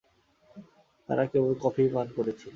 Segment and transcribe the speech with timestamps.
[1.09, 2.49] তারা কেবল কফিই পান করেছিল।